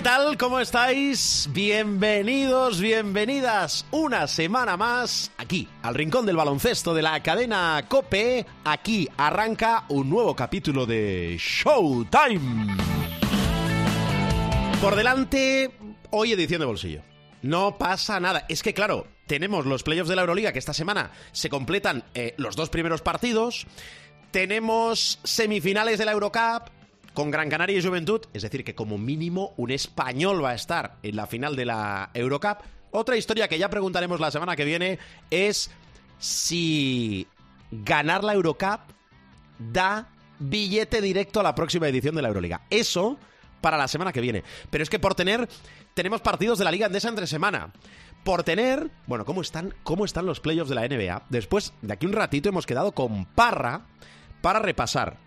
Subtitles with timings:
[0.00, 0.38] ¿Qué tal?
[0.38, 1.46] ¿Cómo estáis?
[1.52, 8.46] Bienvenidos, bienvenidas una semana más aquí, al rincón del baloncesto de la cadena Cope.
[8.64, 12.78] Aquí arranca un nuevo capítulo de Showtime.
[14.80, 15.70] Por delante,
[16.08, 17.02] hoy edición de bolsillo.
[17.42, 18.46] No pasa nada.
[18.48, 22.32] Es que, claro, tenemos los playoffs de la Euroliga que esta semana se completan eh,
[22.38, 23.66] los dos primeros partidos.
[24.30, 26.70] Tenemos semifinales de la Eurocup
[27.14, 30.96] con Gran Canaria y Juventud, es decir, que como mínimo un español va a estar
[31.02, 32.58] en la final de la Eurocup.
[32.92, 34.98] Otra historia que ya preguntaremos la semana que viene
[35.30, 35.70] es
[36.18, 37.26] si
[37.70, 38.80] ganar la Eurocup
[39.58, 40.08] da
[40.38, 42.62] billete directo a la próxima edición de la Euroliga.
[42.70, 43.18] Eso
[43.60, 44.42] para la semana que viene.
[44.70, 45.48] Pero es que por tener,
[45.94, 47.72] tenemos partidos de la Liga Andesa entre semana.
[48.24, 51.26] Por tener, bueno, ¿cómo están, cómo están los playoffs de la NBA?
[51.30, 53.86] Después, de aquí un ratito, hemos quedado con Parra
[54.42, 55.18] para repasar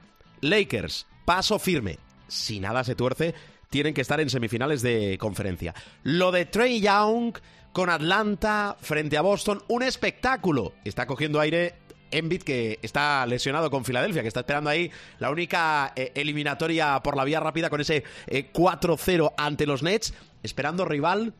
[0.42, 2.00] Lakers, paso firme.
[2.28, 3.34] Si nada se tuerce,
[3.70, 5.74] tienen que estar en semifinales de conferencia.
[6.04, 7.36] Lo de Trey Young
[7.72, 10.74] con Atlanta frente a Boston, un espectáculo.
[10.86, 11.76] Está cogiendo aire
[12.12, 17.18] Embiid que está lesionado con Filadelfia, que está esperando ahí la única eh, eliminatoria por
[17.18, 21.34] la vía rápida con ese eh, 4-0 ante los Nets, esperando rival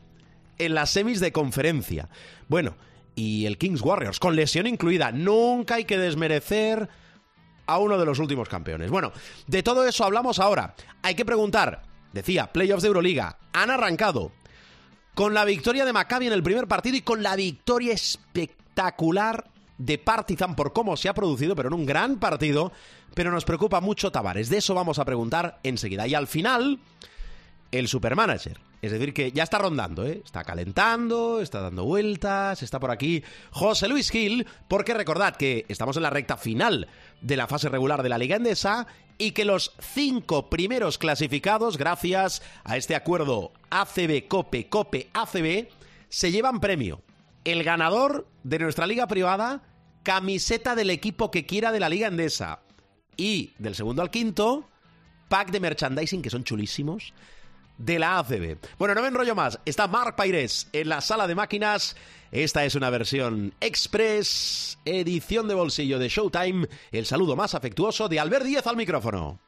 [0.58, 2.08] en las semis de conferencia.
[2.48, 2.76] Bueno,
[3.14, 5.12] y el Kings Warriors, con lesión incluida.
[5.12, 6.88] Nunca hay que desmerecer
[7.66, 8.90] a uno de los últimos campeones.
[8.90, 9.12] Bueno,
[9.46, 10.74] de todo eso hablamos ahora.
[11.02, 14.32] Hay que preguntar, decía, playoffs de Euroliga, han arrancado
[15.14, 19.44] con la victoria de Maccabi en el primer partido y con la victoria espectacular
[19.78, 22.72] de Partizan por cómo se ha producido, pero en un gran partido.
[23.14, 24.48] Pero nos preocupa mucho Tavares.
[24.48, 26.06] De eso vamos a preguntar enseguida.
[26.08, 26.80] Y al final,
[27.78, 28.60] el supermanager.
[28.82, 30.22] Es decir, que ya está rondando, ¿eh?
[30.24, 35.96] está calentando, está dando vueltas, está por aquí José Luis Gil, porque recordad que estamos
[35.96, 36.86] en la recta final
[37.20, 38.86] de la fase regular de la Liga Endesa
[39.18, 45.68] y que los cinco primeros clasificados, gracias a este acuerdo ACB, COPE, COPE, ACB,
[46.08, 47.02] se llevan premio.
[47.44, 49.62] El ganador de nuestra liga privada,
[50.02, 52.60] camiseta del equipo que quiera de la Liga Endesa.
[53.16, 54.68] Y del segundo al quinto,
[55.28, 57.12] pack de merchandising que son chulísimos
[57.78, 58.58] de la ACB.
[58.78, 59.58] Bueno, no me enrollo más.
[59.64, 61.96] Está Marc Paires en la sala de máquinas.
[62.30, 66.68] Esta es una versión express, edición de bolsillo de Showtime.
[66.90, 69.38] El saludo más afectuoso de Albert Díez al micrófono.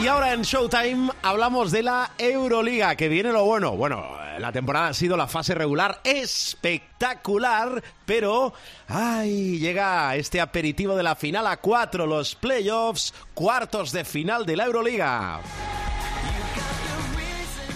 [0.00, 3.76] Y ahora en Showtime hablamos de la Euroliga, que viene lo bueno.
[3.76, 8.52] Bueno, la temporada ha sido la fase regular espectacular, pero
[8.88, 14.56] ay, llega este aperitivo de la final a cuatro, los playoffs, cuartos de final de
[14.56, 15.40] la Euroliga.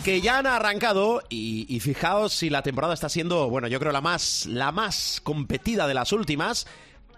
[0.04, 3.90] Que ya han arrancado y, y, fijaos si la temporada está siendo, bueno, yo creo
[3.90, 6.66] la más, la más competida de las últimas,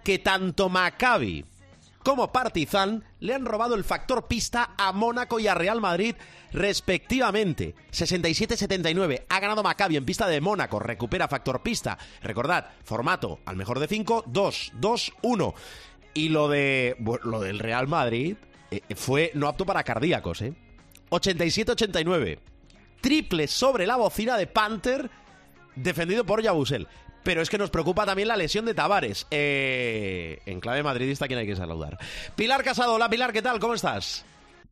[0.04, 1.44] que tanto Maccabi
[2.06, 6.14] como Partizan le han robado el factor pista a Mónaco y a Real Madrid
[6.52, 7.74] respectivamente.
[7.90, 11.98] 67-79 ha ganado Maccabi en pista de Mónaco, recupera factor pista.
[12.22, 15.54] Recordad, formato al mejor de 5, 2, 2, 1.
[16.14, 16.94] Y lo de
[17.24, 18.36] lo del Real Madrid
[18.70, 20.54] eh, fue no apto para cardíacos, ¿eh?
[21.10, 22.38] 87-89.
[23.00, 25.10] Triple sobre la bocina de Panther
[25.74, 26.86] defendido por Yabusel.
[27.26, 29.26] Pero es que nos preocupa también la lesión de Tavares.
[29.32, 31.98] Eh, en clave madridista, quien hay que saludar.
[32.36, 33.58] Pilar Casado, hola Pilar, ¿qué tal?
[33.58, 34.24] ¿Cómo estás?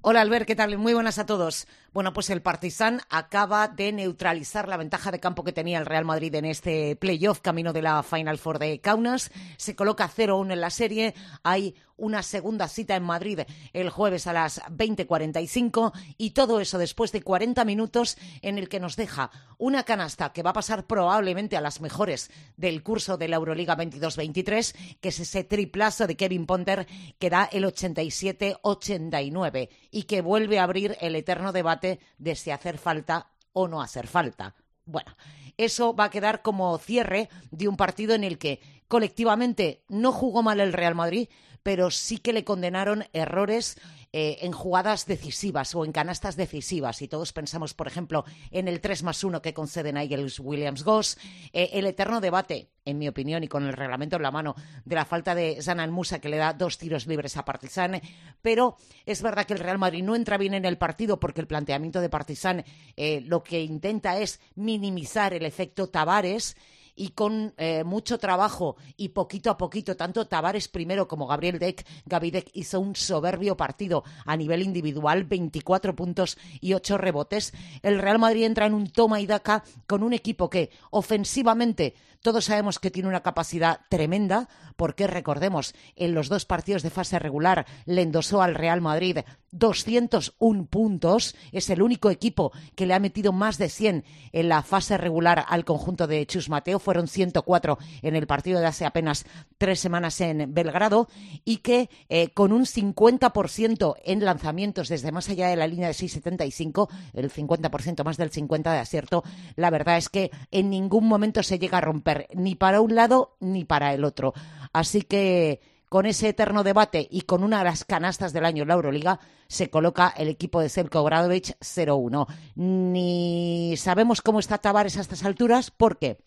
[0.02, 0.78] Hola Albert, ¿qué tal?
[0.78, 1.66] Muy buenas a todos.
[1.94, 6.04] Bueno, pues el Partizan acaba de neutralizar la ventaja de campo que tenía el Real
[6.04, 9.30] Madrid en este playoff camino de la Final Four de Kaunas.
[9.58, 11.14] Se coloca 0-1 en la serie.
[11.44, 13.40] Hay una segunda cita en Madrid
[13.72, 18.80] el jueves a las 20.45 y todo eso después de 40 minutos en el que
[18.80, 23.28] nos deja una canasta que va a pasar probablemente a las mejores del curso de
[23.28, 26.88] la Euroliga 22-23, que es ese triplazo de Kevin Ponter
[27.18, 31.83] que da el 87-89 y que vuelve a abrir el eterno debate
[32.18, 34.54] de si hacer falta o no hacer falta.
[34.86, 35.16] Bueno,
[35.56, 40.42] eso va a quedar como cierre de un partido en el que colectivamente no jugó
[40.42, 41.28] mal el Real Madrid,
[41.64, 43.76] pero sí que le condenaron errores
[44.12, 47.02] eh, en jugadas decisivas o en canastas decisivas.
[47.02, 51.18] Y todos pensamos, por ejemplo, en el 3 más 1 que concede Nigel Williams-Goss,
[51.52, 54.94] eh, el eterno debate, en mi opinión, y con el reglamento en la mano, de
[54.94, 58.00] la falta de Zanan Musa que le da dos tiros libres a Partizan.
[58.40, 61.48] Pero es verdad que el Real Madrid no entra bien en el partido porque el
[61.48, 62.64] planteamiento de Partizan
[62.96, 66.56] eh, lo que intenta es minimizar el efecto Tavares
[66.96, 71.86] y con eh, mucho trabajo y poquito a poquito, tanto Tavares primero como Gabriel Deck,
[72.06, 77.52] Gavidec hizo un soberbio partido a nivel individual, 24 puntos y 8 rebotes.
[77.82, 82.46] El Real Madrid entra en un toma y daca con un equipo que ofensivamente todos
[82.46, 87.66] sabemos que tiene una capacidad tremenda, porque recordemos, en los dos partidos de fase regular
[87.84, 89.18] le endosó al Real Madrid
[89.50, 91.36] 201 puntos.
[91.52, 95.44] Es el único equipo que le ha metido más de 100 en la fase regular
[95.46, 96.78] al conjunto de Chus Mateo.
[96.78, 99.26] Fueron 104 en el partido de hace apenas
[99.58, 101.08] tres semanas en Belgrado
[101.44, 105.94] y que eh, con un 50% en lanzamientos desde más allá de la línea de
[105.94, 109.24] 6,75, el 50% más del 50% de acierto,
[109.56, 113.36] la verdad es que en ningún momento se llega a romper ni para un lado
[113.40, 114.34] ni para el otro.
[114.72, 118.68] Así que con ese eterno debate y con una de las canastas del año en
[118.68, 122.26] la Euroliga, se coloca el equipo de Selko Obradovic 0-1.
[122.56, 126.18] Ni sabemos cómo está Tavares a estas alturas, porque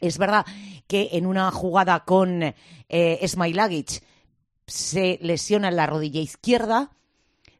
[0.00, 0.46] es verdad
[0.86, 2.42] que en una jugada con
[2.88, 4.02] eh, Smailagic
[4.66, 6.90] se lesiona en la rodilla izquierda,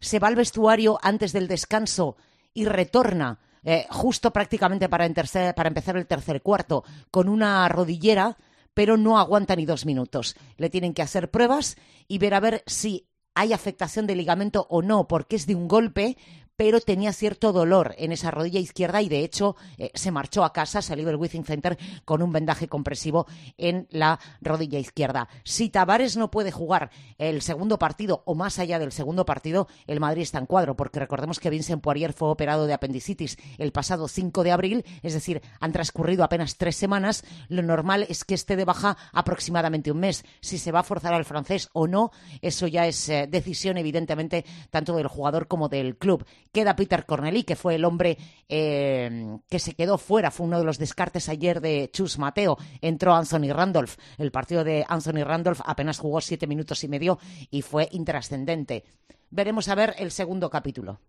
[0.00, 2.16] se va al vestuario antes del descanso
[2.54, 5.08] y retorna eh, justo prácticamente para,
[5.54, 8.36] para empezar el tercer cuarto, con una rodillera,
[8.74, 10.36] pero no aguanta ni dos minutos.
[10.56, 11.76] Le tienen que hacer pruebas
[12.08, 15.66] y ver a ver si hay afectación de ligamento o no, porque es de un
[15.66, 16.16] golpe,
[16.56, 20.52] pero tenía cierto dolor en esa rodilla izquierda y de hecho eh, se marchó a
[20.52, 23.26] casa, salió del Withing Center con un vendaje compresivo
[23.58, 25.28] en la rodilla izquierda.
[25.44, 30.00] Si Tavares no puede jugar el segundo partido o más allá del segundo partido, el
[30.00, 34.08] Madrid está en cuadro, porque recordemos que Vincent Poirier fue operado de apendicitis el pasado
[34.08, 37.24] 5 de abril, es decir, han transcurrido apenas tres semanas.
[37.48, 40.24] Lo normal es que esté de baja aproximadamente un mes.
[40.40, 42.10] Si se va a forzar al francés o no,
[42.42, 46.24] eso ya es eh, decisión, evidentemente, tanto del jugador como del club
[46.54, 48.16] queda Peter Corneli, que fue el hombre
[48.48, 52.56] eh, que se quedó fuera, fue uno de los descartes ayer de Chus Mateo.
[52.80, 53.96] Entró Anthony Randolph.
[54.16, 57.18] El partido de Anthony Randolph apenas jugó siete minutos y medio
[57.50, 58.84] y fue intrascendente.
[59.30, 61.00] Veremos a ver el segundo capítulo.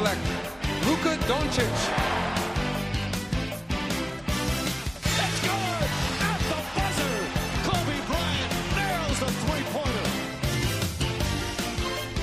[0.00, 2.10] Luka Doncic.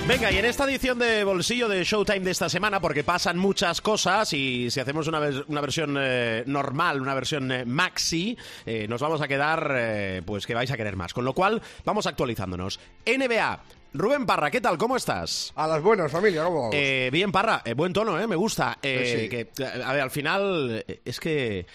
[0.07, 3.81] Venga, y en esta edición de bolsillo de Showtime de esta semana, porque pasan muchas
[3.81, 9.01] cosas y si hacemos una, una versión eh, normal, una versión eh, maxi, eh, nos
[9.01, 11.13] vamos a quedar, pues que vais a querer más.
[11.13, 12.79] Con lo cual, vamos actualizándonos.
[13.05, 13.59] NBA,
[13.93, 14.77] Rubén Parra, ¿qué tal?
[14.77, 15.53] ¿Cómo estás?
[15.55, 16.75] A las buenas, familia, ¿cómo vamos?
[16.75, 18.27] Eh, bien, Parra, eh, buen tono, ¿eh?
[18.27, 18.77] Me gusta.
[18.81, 21.65] Eh, que, a ver, al final, es que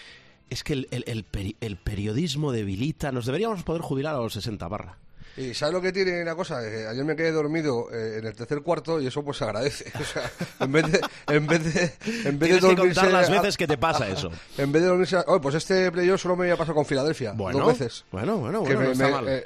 [0.49, 3.11] es que el, el, periodismo debilita.
[3.11, 4.97] Nos deberíamos poder jubilar a los 60, Parra.
[5.35, 6.59] Y ¿sabes lo que tiene la cosa?
[6.59, 9.91] ayer me quedé dormido en el tercer cuarto y eso pues se agradece.
[10.03, 13.01] O sea, en vez de, en vez de, en vez de dormirse...
[13.01, 14.29] contar las veces que te pasa eso.
[14.57, 15.17] En vez de dormirse...
[15.27, 17.31] Oh, pues este playoff solo me había pasado con Filadelfia.
[17.31, 18.05] Bueno, dos veces.
[18.11, 18.91] Bueno, bueno, bueno,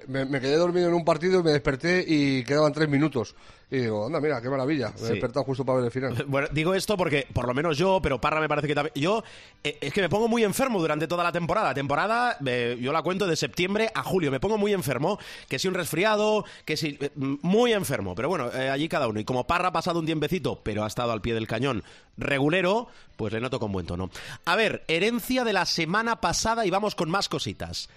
[0.07, 3.35] me, quedé dormido en un partido y me desperté y quedaban tres minutos.
[3.69, 4.93] Y digo, anda, mira, qué maravilla.
[5.01, 6.25] Me he despertado justo para ver el final.
[6.27, 8.93] Bueno, digo esto porque, por lo menos yo, pero Parra me parece que también.
[8.95, 9.23] Yo,
[9.61, 11.73] eh, es que me pongo muy enfermo durante toda la temporada.
[11.73, 14.31] Temporada, eh, yo la cuento de septiembre a julio.
[14.31, 15.19] Me pongo muy enfermo.
[15.49, 16.97] Que si un resfriado, que si.
[17.01, 18.15] Eh, muy enfermo.
[18.15, 19.19] Pero bueno, allí cada uno.
[19.19, 21.83] Y como Parra ha pasado un tiempecito, pero ha estado al pie del cañón
[22.15, 24.09] regulero, pues le noto con buen tono.
[24.45, 27.89] A ver, herencia de la semana pasada y vamos con más cositas.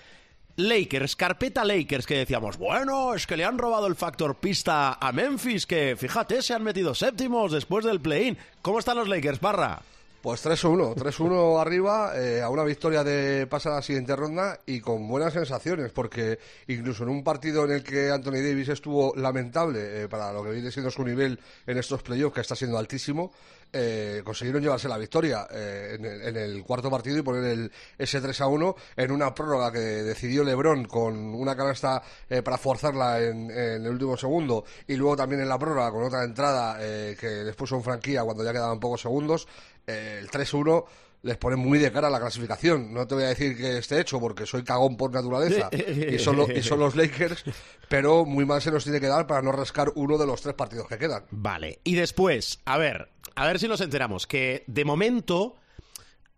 [0.57, 5.13] Lakers, carpeta Lakers, que decíamos, bueno, es que le han robado el factor pista a
[5.13, 8.37] Memphis, que fíjate, se han metido séptimos después del play-in.
[8.63, 9.81] ¿Cómo están los Lakers, barra?
[10.23, 14.79] Pues 3-1, 3-1 arriba, eh, a una victoria de pasada a la siguiente ronda y
[14.81, 20.03] con buenas sensaciones, porque incluso en un partido en el que Anthony Davis estuvo lamentable
[20.03, 23.33] eh, para lo que viene siendo su nivel en estos playoffs, que está siendo altísimo,
[23.73, 29.33] eh, consiguieron llevarse la victoria en el, cuarto partido y poner el S3-1 en una
[29.33, 32.03] prórroga que decidió LeBron con una canasta
[32.45, 36.25] para forzarla en, en, el último segundo y luego también en la prórroga con otra
[36.25, 39.47] entrada que les puso en franquía cuando ya quedaban pocos segundos
[39.87, 40.85] el 3-1
[41.23, 42.93] les pone muy de cara a la clasificación.
[42.93, 46.37] No te voy a decir que esté hecho porque soy cagón por naturaleza y son,
[46.37, 47.45] los Lakers,
[47.89, 50.55] pero muy mal se nos tiene que dar para no rascar uno de los tres
[50.55, 51.25] partidos que quedan.
[51.31, 51.81] Vale.
[51.85, 55.57] Y después, a ver, a ver si nos enteramos que de momento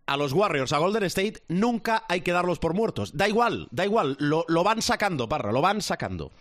[0.07, 3.17] a los Warriors, a Golden State, nunca hay que darlos por muertos.
[3.17, 6.33] Da igual, da igual, lo, lo van sacando, Parra, lo van sacando.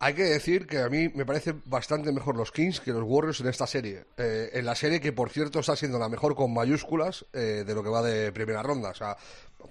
[0.00, 3.40] Hay que decir que a mí me parece bastante mejor los Kings que los Warriors
[3.40, 4.04] en esta serie.
[4.16, 7.74] Eh, en la serie que, por cierto, está siendo la mejor con mayúsculas eh, de
[7.74, 8.90] lo que va de primera ronda.
[8.90, 9.16] O sea,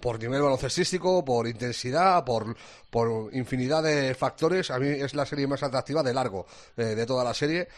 [0.01, 2.57] por nivel baloncestístico, por intensidad, por,
[2.89, 7.05] por infinidad de factores, a mí es la serie más atractiva de largo eh, de
[7.05, 7.69] toda la serie.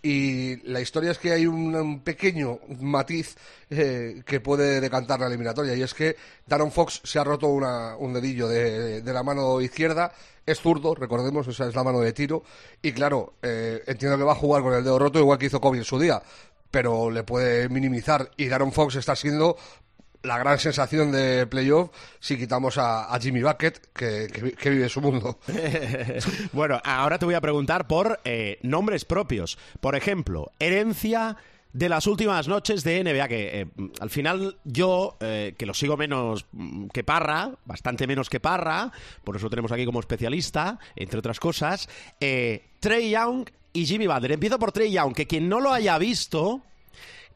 [0.00, 3.36] Y la historia es que hay un, pequeño matiz
[3.68, 6.14] eh, que puede decantar la eliminatoria y es que
[6.46, 10.12] Daron Fox se ha roto una- un dedillo de, de la mano izquierda,
[10.46, 12.44] es zurdo, recordemos, esa es la mano de tiro
[12.80, 15.60] y claro, eh, entiendo que va a jugar con el dedo roto igual que hizo
[15.60, 16.22] Kobe en su día,
[16.70, 19.56] pero le puede minimizar y Daron Fox está siendo
[20.22, 24.88] la gran sensación de playoff si quitamos a, Jimmy Bucket que, que vi- que vive
[24.88, 25.38] su mundo.
[26.52, 29.58] Bueno, ahora te voy a preguntar por eh, nombres propios.
[29.80, 31.36] Por ejemplo, herencia
[31.72, 33.66] de las últimas noches de NBA, que eh,
[34.00, 36.46] al final yo, eh, que lo sigo menos
[36.92, 38.90] que Parra, bastante menos que Parra,
[39.22, 44.32] por eso tenemos aquí como especialista, entre otras cosas, Trey Young y Jimmy Butler.
[44.32, 46.62] Empiezo por Trey Young, que quien no lo haya visto,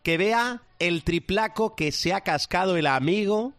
[0.03, 3.53] que vea el triplaco que se ha cascado el amigo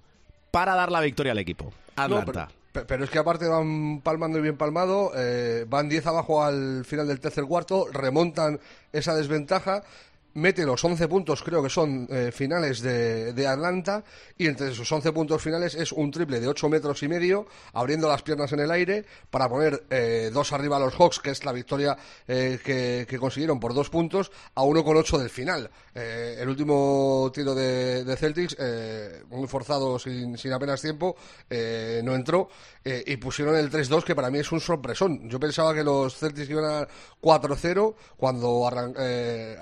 [0.51, 1.71] para dar la victoria al equipo.
[1.97, 2.47] No, Atlanta.
[2.47, 6.43] pero, pe- pero es que aparte van palmando y bien palmado, eh, van 10 abajo
[6.43, 8.59] al final del tercer cuarto, remontan
[8.91, 9.83] esa desventaja,
[10.35, 14.03] mete los 11 puntos, creo que son eh, finales de, de Atlanta,
[14.37, 18.07] y entre esos 11 puntos finales es un triple de 8 metros y medio, abriendo
[18.07, 21.45] las piernas en el aire, para poner eh, dos arriba a los Hawks, que es
[21.45, 21.97] la victoria
[22.27, 25.69] eh, que, que consiguieron por dos puntos, a 1,8 del final.
[25.95, 28.57] Eh, el último tiro de, de Celtics,
[29.29, 31.15] muy forzado, sin, sin apenas tiempo,
[31.49, 32.49] no entró,
[32.83, 35.29] y pusieron el 3-2, que para mí es un sorpresón.
[35.29, 36.87] Yo pensaba que los Celtics iban a
[37.21, 39.57] 4-0, cuando arran- eh,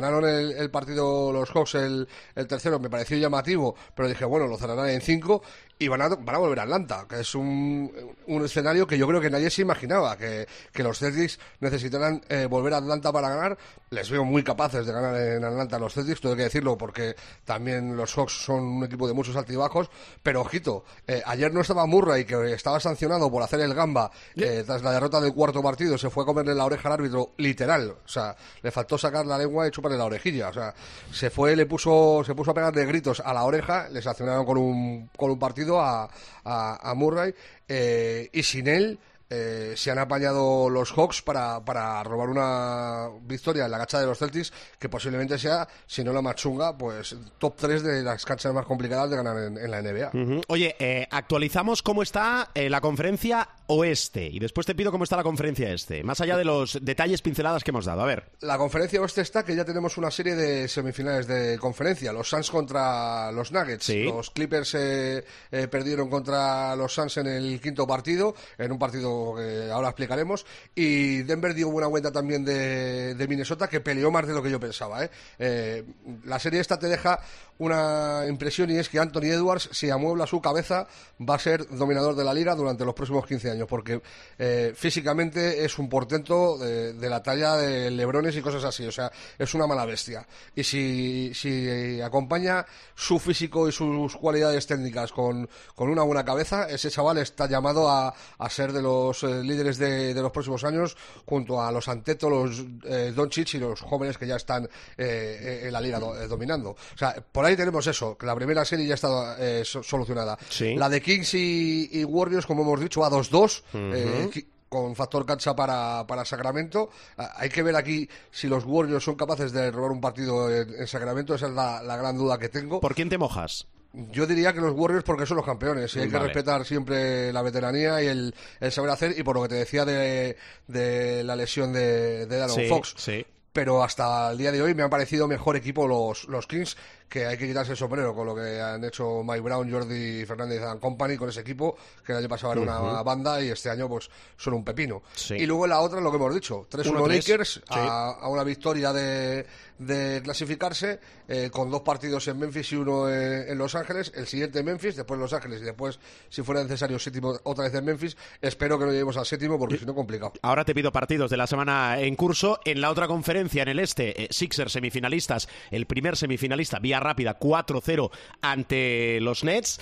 [0.00, 4.46] ganaron el, el partido los Hawks el, el tercero, me pareció llamativo, pero dije, bueno,
[4.46, 5.42] lo cerrarán en 5
[5.78, 7.92] y van a, van a volver a Atlanta, que es un,
[8.26, 12.46] un escenario que yo creo que nadie se imaginaba, que, que los Celtics necesitaran eh,
[12.46, 13.58] volver a Atlanta para ganar.
[13.90, 17.14] Les veo muy capaces de ganar en Atlanta los Celtics, tengo que decirlo, porque
[17.44, 19.90] también los Hawks son un equipo de muchos altibajos,
[20.22, 24.62] pero ojito, eh, ayer no estaba Murray, que estaba sancionado por hacer el gamba eh,
[24.64, 27.90] tras la derrota del cuarto partido, se fue a comerle la oreja al árbitro, literal,
[27.90, 30.74] o sea, le faltó sacar la lengua y chuparle la orejilla, o sea,
[31.12, 34.56] se fue, le puso, se puso a pegarle gritos a la oreja, le sancionaron con
[34.56, 36.08] un, con un partido a,
[36.44, 37.34] a, Murray,
[37.68, 43.64] eh, y sin él, eh, se han apañado los Hawks para, para robar una victoria
[43.64, 47.16] en la cancha de los Celtics que posiblemente sea, si no la más chunga, pues
[47.38, 50.12] top 3 de las canchas más complicadas de ganar en, la NBA.
[50.46, 55.22] Oye, eh, actualizamos cómo está la conferencia oeste y después te pido cómo está la
[55.22, 58.02] conferencia este, más allá de los detalles pinceladas que hemos dado.
[58.02, 58.30] A ver.
[58.40, 62.12] La conferencia oeste está que ya tenemos una serie de semifinales de conferencia.
[62.12, 63.84] Los Suns contra los Nuggets.
[63.84, 64.04] Sí.
[64.04, 69.34] Los Clippers eh, eh, perdieron contra los Suns en el quinto partido, en un partido
[69.36, 70.46] que ahora explicaremos.
[70.74, 74.50] Y Denver dio buena vuelta también de, de Minnesota, que peleó más de lo que
[74.50, 75.04] yo pensaba.
[75.04, 75.10] ¿eh?
[75.38, 75.84] Eh,
[76.24, 77.20] la serie esta te deja
[77.58, 80.86] una impresión y es que Anthony Edwards, si amuebla su cabeza,
[81.20, 84.00] va a ser dominador de la liga durante los próximos 15 años, porque
[84.38, 88.92] eh, físicamente es un portento de, de la talla de lebrones y cosas así, o
[88.92, 90.26] sea, es una mala bestia.
[90.54, 96.68] Y si, si acompaña su físico y sus cualidades técnicas con, con una buena cabeza,
[96.68, 100.64] ese chaval está llamado a, a ser de los eh, líderes de, de los próximos
[100.64, 105.62] años, junto a los Anteto, los eh, Doncic y los jóvenes que ya están eh,
[105.64, 106.70] en la liga do- dominando.
[106.70, 110.36] O sea, por ahí tenemos eso, que la primera serie ya está eh, so- solucionada.
[110.48, 110.74] Sí.
[110.74, 113.45] La de Kings y, y Warriors, como hemos dicho, a 2-2.
[113.74, 114.30] Eh,
[114.68, 116.90] con factor cancha para, para Sacramento.
[117.16, 120.86] Hay que ver aquí si los Warriors son capaces de robar un partido en, en
[120.86, 121.34] Sacramento.
[121.34, 122.80] Esa es la, la gran duda que tengo.
[122.80, 123.66] ¿Por quién te mojas?
[124.12, 127.40] Yo diría que los Warriors porque son los campeones y hay que respetar siempre la
[127.40, 129.18] veteranía y el, el saber hacer.
[129.18, 130.36] Y por lo que te decía de,
[130.66, 132.94] de la lesión de, de Darren Sí, Fox.
[132.98, 133.24] sí.
[133.54, 136.76] Pero hasta el día de hoy me han parecido mejor equipo los, los Kings,
[137.08, 140.62] que hay que quitarse el sombrero con lo que han hecho Mike Brown, Jordi Fernández
[140.62, 143.88] and Company con ese equipo, que el año pasado era una banda y este año
[143.88, 145.02] pues son un pepino.
[145.14, 145.34] Sí.
[145.34, 147.60] Y luego en la otra, lo que hemos dicho, 3-1 1-3, Lakers sí.
[147.68, 149.46] a, a una victoria de,
[149.78, 150.98] de clasificarse,
[151.28, 154.66] eh, con dos partidos en Memphis y uno en, en Los Ángeles, el siguiente en
[154.66, 155.98] Memphis, después Los Ángeles y después,
[156.28, 158.16] si fuera necesario, séptimo otra vez en Memphis.
[158.40, 160.32] Espero que no lleguemos al séptimo porque si no, complicado.
[160.42, 162.60] Ahora te pido partidos de la semana en curso.
[162.64, 165.48] En la otra conferencia, en el este, eh, Sixers semifinalistas.
[165.70, 168.10] El primer semifinalista, vía vía rápida 4-0
[168.40, 169.80] ante los Nets.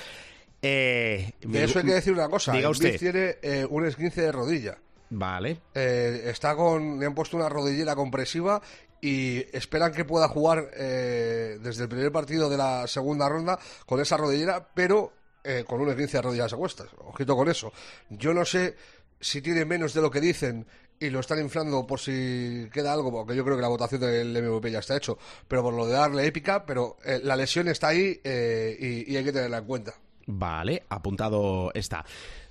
[0.62, 2.52] Eh, de eso hay que decir una cosa.
[2.52, 2.98] Diga usted.
[2.98, 4.78] tiene eh, un esguince de rodilla.
[5.10, 5.60] Vale.
[5.74, 8.60] Eh, está con, le han puesto una rodillera compresiva
[9.00, 14.00] y esperan que pueda jugar eh, desde el primer partido de la segunda ronda con
[14.00, 15.12] esa rodillera, pero
[15.44, 16.88] eh, con un esguince de rodillas a cuestas.
[16.98, 17.72] Ojito con eso.
[18.08, 18.76] Yo no sé
[19.20, 20.66] si tiene menos de lo que dicen
[21.00, 24.42] y lo están inflando por si queda algo, porque yo creo que la votación del
[24.42, 28.20] MVP ya está hecho, pero por lo de darle épica, pero la lesión está ahí
[28.24, 29.94] y, y hay que tenerla en cuenta.
[30.26, 32.04] Vale, apuntado está.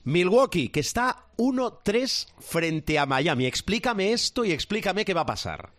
[0.04, 3.46] Milwaukee, que está 1-3 frente a Miami.
[3.46, 5.72] Explícame esto y explícame qué va a pasar.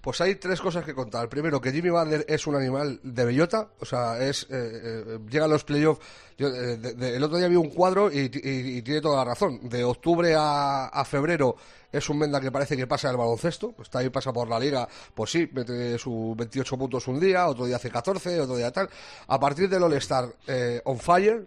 [0.00, 1.28] Pues hay tres cosas que contar.
[1.28, 5.46] Primero, que Jimmy Butler es un animal de bellota, o sea, es eh, eh llega
[5.46, 6.00] a los playoffs.
[6.38, 6.78] Eh,
[7.16, 9.68] el otro día vi un cuadro y, tiene toda la razón.
[9.68, 11.56] De octubre a, febrero
[11.90, 13.74] es un Menda que parece que pasa el baloncesto.
[13.82, 17.66] Está ahí, pasa por la liga, pues sí, mete sus 28 puntos un día, otro
[17.66, 18.88] día hace 14, otro día tal.
[19.26, 21.46] A partir del All-Star eh, on fire,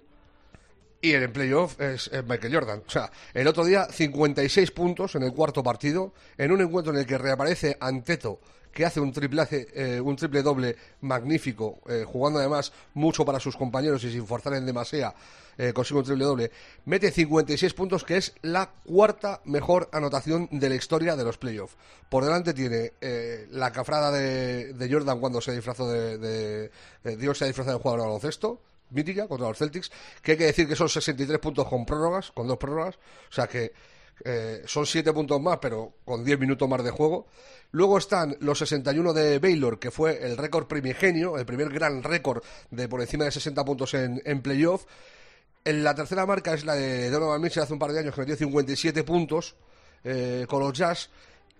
[1.01, 2.83] y en el playoff es, Michael Jordan.
[2.85, 6.99] O sea, el otro día 56 puntos en el cuarto partido, en un encuentro en
[6.99, 8.39] el que reaparece Anteto,
[8.71, 13.55] que hace un triple, eh, un triple doble magnífico, eh, jugando además mucho para sus
[13.55, 15.13] compañeros y sin forzar en demasía,
[15.57, 16.51] eh, consigue un triple doble.
[16.85, 21.75] Mete 56 puntos, que es la cuarta mejor anotación de la historia de los playoffs.
[22.09, 22.93] Por delante tiene
[23.51, 28.01] la cafrada de, Jordan cuando se disfrazó de, de Dios se ha disfrazado de jugador
[28.01, 31.85] de baloncesto mítica contra los Celtics, que hay que decir que son 63 puntos con
[31.85, 33.73] prórrogas, con dos prórrogas, o sea que
[34.23, 37.27] eh, son 7 puntos más, pero con 10 minutos más de juego.
[37.71, 42.43] Luego están los 61 de Baylor, que fue el récord primigenio, el primer gran récord
[42.69, 44.85] de por encima de 60 puntos en, en playoff.
[45.63, 48.21] En la tercera marca es la de Donovan Mitchell hace un par de años que
[48.21, 49.55] metió 57 puntos
[50.03, 51.09] eh, con los Jazz.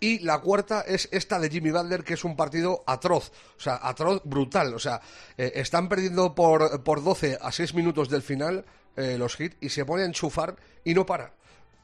[0.03, 3.79] Y la cuarta es esta de Jimmy Butler, que es un partido atroz, o sea,
[3.83, 4.73] atroz brutal.
[4.73, 4.99] O sea,
[5.37, 8.65] eh, están perdiendo por, por 12 a 6 minutos del final
[8.97, 11.35] eh, los hits y se pone a enchufar y no para.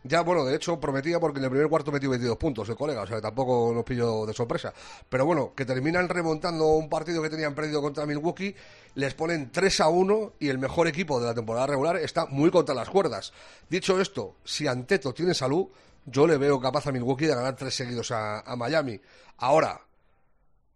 [0.03, 3.01] Ya, bueno, de hecho prometía porque en el primer cuarto metió 22 puntos el colega,
[3.01, 4.73] o sea, tampoco nos pilló de sorpresa.
[5.07, 8.55] Pero bueno, que terminan remontando un partido que tenían perdido contra Milwaukee,
[8.95, 12.49] les ponen 3 a 1 y el mejor equipo de la temporada regular está muy
[12.49, 13.31] contra las cuerdas.
[13.69, 15.67] Dicho esto, si Anteto tiene salud,
[16.07, 18.99] yo le veo capaz a Milwaukee de ganar tres seguidos a, Miami.
[19.37, 19.79] Ahora,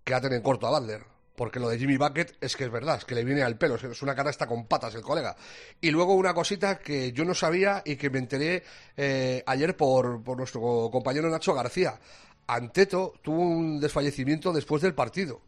[0.03, 1.09] que tener en corto a Butler.
[1.35, 3.75] Porque lo de Jimmy Bucket es que es verdad, es que le viene al pelo,
[3.75, 5.35] es una cara está con patas el colega.
[5.79, 8.63] Y luego una cosita que yo no sabía y que me enteré
[8.97, 11.99] eh, ayer por, por nuestro compañero Nacho García.
[12.45, 15.41] Anteto tuvo un desfallecimiento después del partido.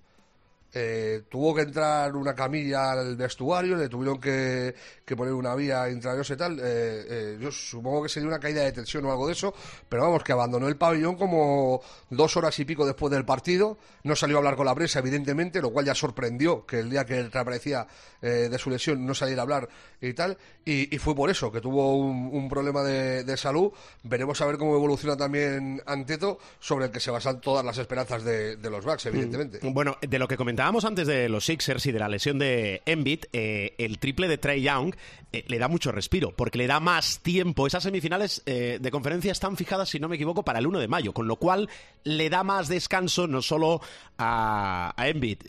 [0.75, 4.73] Eh, tuvo que entrar una camilla al vestuario, le tuvieron que,
[5.15, 6.59] poner una vía intravenosa y tal.
[6.59, 9.53] Eh, eh, yo supongo que sería una caída de tensión o algo de eso,
[9.87, 13.77] pero vamos, que abandonó el pabellón como dos horas y pico después del partido.
[14.03, 17.05] No salió a hablar con la prensa, evidentemente, lo cual ya sorprendió que el día
[17.05, 17.85] que reaparecía
[18.21, 19.69] de su lesión no saliera a hablar
[20.01, 20.37] y tal.
[20.65, 23.71] Y, fue por eso, que tuvo un, problema de, salud.
[24.03, 28.23] Veremos a ver cómo evoluciona también Anteto, sobre el que se basan todas las esperanzas
[28.23, 29.59] de, de los Bucks, evidentemente.
[29.61, 32.83] Bueno, de lo que comentaba Hablábamos antes de los Sixers y de la lesión de
[32.85, 33.25] Embiid.
[33.33, 34.95] Eh, el triple de Trey Young
[35.33, 37.67] eh, le da mucho respiro, porque le da más tiempo.
[37.67, 40.87] Esas semifinales eh, de conferencia están fijadas, si no me equivoco, para el 1 de
[40.87, 41.67] mayo, con lo cual
[42.05, 43.81] le da más descanso no solo
[44.17, 45.39] a, a Embiid,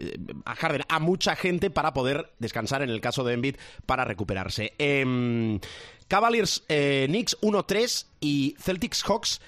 [0.46, 3.55] a Harden, a mucha gente para poder descansar en el caso de Embiid
[3.87, 4.72] para recuperarse.
[4.79, 5.61] Em,
[6.09, 9.40] Cavaliers Knicks 1-3 y Celtics Hawks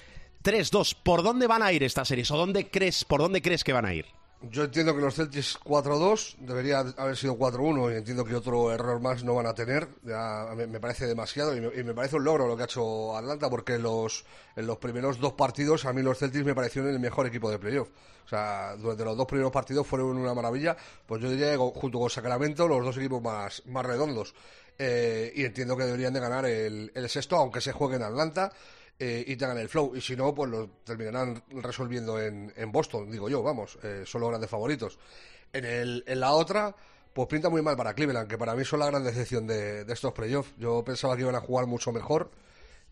[0.45, 0.95] 3-2.
[1.03, 2.31] ¿Por dónde van a ir estas series?
[2.31, 4.16] ¿O dónde crees, por dónde crees que van a ir?
[4.41, 8.99] Yo entiendo que los Celtics 4-2 debería haber sido 4-1 y entiendo que otro error
[9.01, 9.87] más no van a tener.
[10.03, 13.79] Ya me, parece demasiado y me, parece un logro lo que ha hecho Atlanta porque
[13.79, 17.49] los, en los primeros dos partidos a mí los Celtics me parecieron el mejor equipo
[17.49, 17.89] de playoff.
[18.25, 20.77] O sea, durante los dos primeros partidos fueron una maravilla.
[21.07, 24.35] Pues yo diría junto con Sacramento los dos equipos más, más redondos.
[24.77, 28.51] Eh, y entiendo que deberían de ganar el sexto, aunque se juegue en Atlanta
[28.99, 29.95] eh, y tengan el flow.
[29.95, 34.21] Y si no, pues lo terminarán resolviendo en, en Boston, digo yo, vamos, eh, son
[34.21, 34.97] los grandes favoritos.
[35.53, 36.75] En, el, en la otra,
[37.13, 39.93] pues pinta muy mal para Cleveland, que para mí son la gran decepción de, de
[39.93, 40.53] estos playoffs.
[40.57, 42.31] Yo pensaba que iban a jugar mucho mejor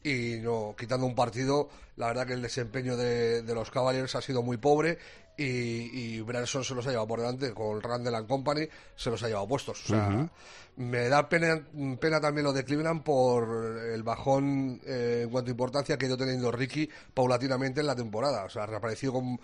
[0.06, 4.22] y no, quitando un partido, la verdad que el desempeño de, de los Cavaliers ha
[4.22, 5.00] sido muy pobre
[5.36, 9.22] y, y, Branson se los ha llevado por delante con Randall and Company se los
[9.24, 9.84] ha llevado puestos.
[9.84, 10.30] O sea
[10.78, 11.62] me da pena,
[12.00, 16.10] pena también lo de Cleveland por el bajón eh, en cuanto a importancia que ha
[16.10, 18.44] ido teniendo Ricky paulatinamente en la temporada.
[18.46, 19.40] O sea reapareció con,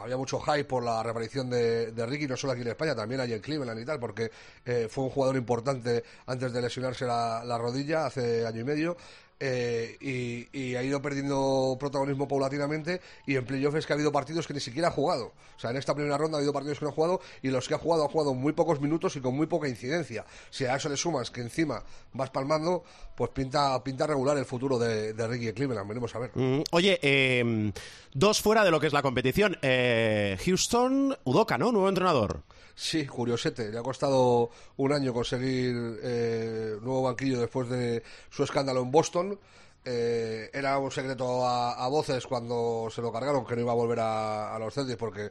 [0.00, 3.20] había mucho hype por la reaparición de, de, Ricky no solo aquí en España también
[3.20, 4.30] allí en Cleveland y tal porque
[4.64, 8.96] eh, fue un jugador importante antes de lesionarse la rodilla hace año y medio
[9.44, 14.46] eh, y, ha ido perdiendo protagonismo paulatinamente y en playoff es que ha habido partidos
[14.46, 15.32] que ni siquiera ha jugado.
[15.56, 17.66] O sea, en esta primera ronda ha habido partidos que no ha jugado y los
[17.66, 20.24] que ha jugado ha jugado muy pocos minutos y con muy poca incidencia.
[20.50, 22.84] Si a eso le sumas que encima vas palmando,
[23.16, 25.88] pues pinta, pinta regular el futuro de, de Ricky Cleveland.
[25.88, 26.30] Veremos a ver.
[26.34, 27.72] Mm, oye, eh,
[28.14, 29.58] dos fuera de lo que es la competición.
[29.60, 31.72] Eh, Houston, Udoca, ¿no?
[31.72, 32.42] Nuevo entrenador.
[32.74, 33.70] Sí, curiosete.
[33.70, 39.38] Le ha costado un año conseguir eh, nuevo banquillo después de su escándalo en Boston.
[39.84, 43.98] Eh, era un secreto a, voces cuando se lo cargaron que no iba a volver
[44.00, 45.30] a, los Celtics porque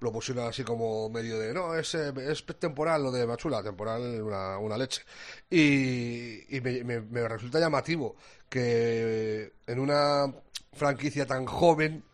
[0.00, 4.20] lo pusieron así como medio de no, es, eh, es temporal lo de Machula, temporal
[4.22, 5.02] una, una leche.
[5.48, 8.16] Y, me, resulta llamativo
[8.48, 10.32] que en una
[10.72, 12.04] franquicia tan joven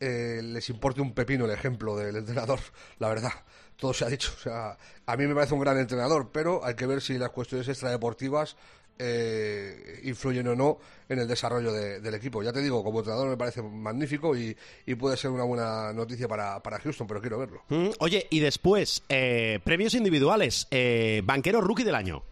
[0.00, 2.58] les importe un pepino el ejemplo del entrenador,
[2.98, 3.32] la verdad
[3.82, 4.32] todo se ha dicho.
[4.36, 7.30] O sea, a mí me parece un gran entrenador, pero hay que ver si las
[7.30, 8.54] cuestiones extradeportivas
[8.96, 12.44] eh, influyen o no en el desarrollo del equipo.
[12.44, 14.56] Ya te digo, como entrenador me parece magnífico y,
[14.94, 17.64] puede ser una buena noticia para, Houston, pero quiero verlo.
[17.70, 22.22] Mm, oye, y después, eh, premios individuales, eh, banquero rookie del año.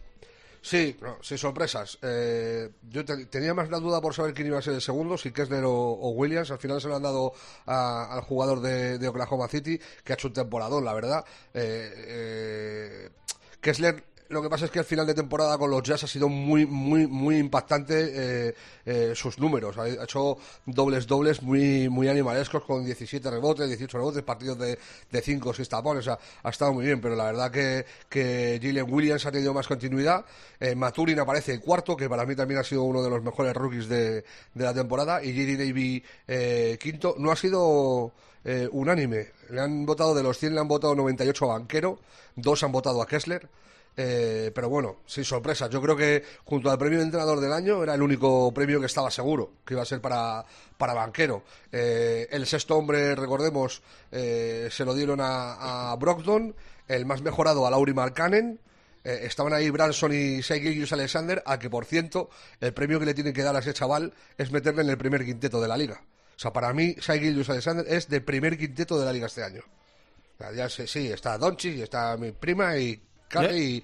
[0.61, 1.97] Sí, sin sorpresas.
[2.03, 5.31] Eh, yo tenía más la duda por saber quién iba a ser el segundo, si
[5.31, 6.51] Kessler o, Williams.
[6.51, 7.33] Al final se lo han dado
[7.65, 11.25] al jugador de, Oklahoma City, que ha hecho un temporadón, la verdad.
[11.53, 13.09] Eh, eh,
[13.59, 16.29] Kessler lo que pasa es que al final de temporada con los Jazz ha sido
[16.29, 19.77] muy, muy, muy impactante eh, eh, sus números.
[19.77, 24.79] Ha hecho dobles, dobles muy, muy animalescos con 17 rebotes, 18 rebotes, partidos de,
[25.11, 26.01] de 5 o 6 tapones.
[26.01, 29.53] O sea, ha estado muy bien, pero la verdad que, que Jalen Williams ha tenido
[29.53, 30.25] más continuidad.
[30.59, 33.53] Eh, Maturin aparece el cuarto, que para mí también ha sido uno de los mejores
[33.53, 35.23] rookies de, de la temporada.
[35.23, 35.57] Y J.D.
[35.57, 36.03] Davy
[36.79, 37.15] quinto.
[37.17, 38.13] No ha sido.
[38.71, 39.31] unánime.
[39.49, 41.99] Le han votado de los 100, le han votado 98 a Banquero,
[42.35, 43.47] dos han votado a Kessler.
[43.97, 45.69] Eh, pero bueno, sin sorpresa.
[45.69, 48.85] Yo creo que junto al premio de entrenador del año era el único premio que
[48.85, 50.45] estaba seguro que iba a ser para,
[50.77, 51.43] para banquero.
[51.71, 55.97] Eh, el sexto hombre, recordemos, eh, se lo dieron a, a,
[56.87, 58.59] el más mejorado a Lauri Markkanen.
[59.03, 63.33] estaban ahí Branson y Shai Alexander, a que por ciento el premio que le tienen
[63.33, 66.01] que dar a ese chaval es meterle en el primer quinteto de la liga.
[66.35, 69.61] O sea, para mí, Shai Alexander es de primer quinteto de la liga este año.
[70.55, 73.01] ya sé, sí, está Donchi, está mi prima y
[73.53, 73.83] y,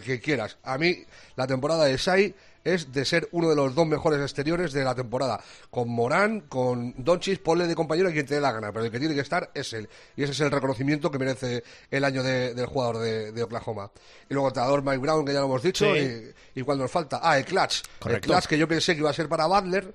[0.00, 0.58] que quieras.
[0.62, 1.04] A mí,
[1.36, 4.94] la temporada de Sai es de ser uno de los dos mejores exteriores de la
[4.94, 5.40] temporada.
[5.70, 8.90] Con Morán, con Donchis, ponle de compañero a quien te dé la gana, pero el
[8.90, 9.88] que tiene que estar es él.
[10.16, 13.90] Y ese es el reconocimiento que merece el año del jugador de, Oklahoma.
[14.28, 17.20] Y luego el entrenador Mike Brown, que ya lo hemos dicho, y, cuando nos falta.
[17.22, 17.82] Ah, el clutch.
[18.06, 19.94] El clutch que yo pensé que iba a ser para Butler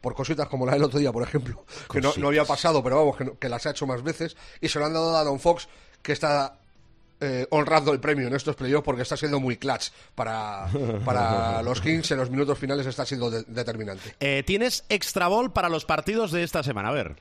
[0.00, 3.16] por cositas como la del otro día, por ejemplo, que no, había pasado, pero vamos,
[3.16, 5.68] que, que, las ha hecho más veces, y se lo han dado a Don Fox,
[6.02, 6.58] que está
[7.20, 10.68] eh, honrado el premio en estos playoffs porque está siendo muy clutch para,
[11.04, 14.14] para los Kings en los minutos finales está siendo determinante.
[14.20, 16.88] Eh, ¿Tienes extra ball para los partidos de esta semana?
[16.88, 17.16] A ver.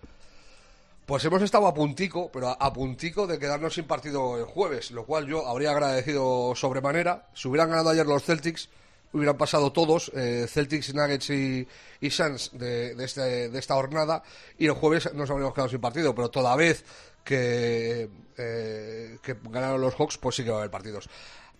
[1.05, 5.05] Pues hemos estado a puntico, pero a, puntico de quedarnos sin partido el jueves, lo
[5.05, 7.29] cual yo habría agradecido sobremanera.
[7.33, 8.69] Si hubieran ganado ayer los Celtics,
[9.11, 11.67] hubieran pasado todos, eh, Celtics, Nuggets y,
[11.99, 14.21] y Suns de, de, este, de esta jornada,
[14.59, 16.85] y el jueves nos habríamos quedado sin partido, pero toda vez
[17.29, 21.07] que, eh, que ganaron los Hawks, pues sí que va a haber partidos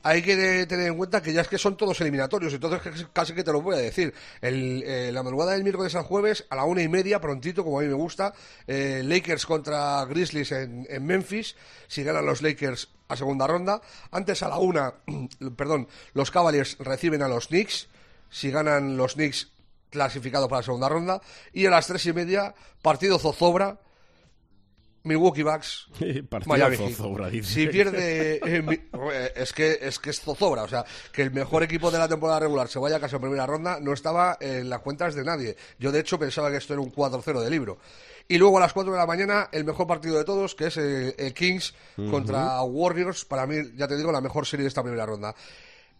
[0.01, 3.43] hay que tener en cuenta que ya es que son todos eliminatorios, entonces casi que
[3.43, 4.13] te lo voy a decir.
[4.41, 7.79] El, eh, la madrugada del miércoles al jueves, a la una y media, prontito, como
[7.79, 8.33] a mí me gusta,
[8.65, 11.55] eh, Lakers contra Grizzlies en, en, Memphis,
[11.87, 13.81] si ganan los Lakers a segunda ronda.
[14.11, 14.93] Antes a la una,
[15.57, 17.89] perdón, los Cavaliers reciben a los Knicks,
[18.29, 19.51] si ganan los Knicks
[19.89, 21.21] clasificados para la segunda ronda.
[21.51, 23.79] Y a las tres y media, partido zozobra
[25.03, 25.87] Milwaukee Bucks,
[26.45, 26.77] Miami
[27.43, 31.63] Si pierde, eh, eh, es que es que es zozobra, o sea, que el mejor
[31.63, 34.69] equipo de la temporada regular se vaya a casa en primera ronda no estaba en
[34.69, 35.55] las cuentas de nadie.
[35.79, 37.77] Yo de hecho pensaba que esto era un 4-0 de libro.
[38.27, 40.77] Y luego a las 4 de la mañana el mejor partido de todos, que es
[40.77, 41.73] el, Kings
[42.11, 45.33] contra Warriors, para mí ya te digo la mejor serie de esta primera ronda.